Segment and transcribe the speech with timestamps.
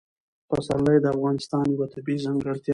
[0.49, 2.69] پسرلی د افغانستان یوه طبیعي ځانګړتیا ده.